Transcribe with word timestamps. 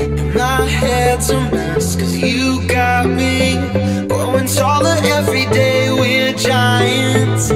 And 0.00 0.34
my 0.34 0.66
head's 0.66 1.30
a 1.30 1.40
mess. 1.50 1.96
Cause 1.96 2.16
you 2.16 2.66
got 2.66 3.06
me 3.08 3.56
growing 4.08 4.46
taller 4.46 4.96
every 5.04 5.46
day. 5.46 5.90
We're 5.92 6.32
giants 6.34 7.50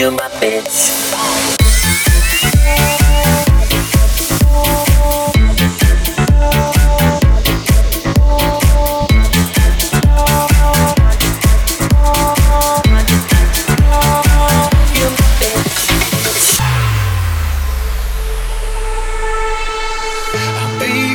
You 0.00 0.10
my 0.12 0.28
bitch. 0.40 0.76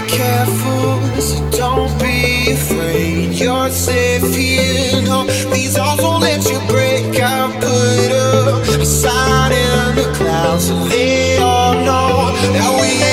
Careful, 0.08 1.02
so 1.20 1.50
don't 1.50 2.00
be 2.00 2.52
afraid. 2.52 3.34
You're 3.34 3.70
safe 3.70 4.34
here. 4.34 5.02
No, 5.02 5.26
these 5.52 5.78
arms 5.78 5.85
they 10.90 11.38
all 11.38 11.74
know 11.74 12.32
that 12.54 12.72
we 12.82 13.05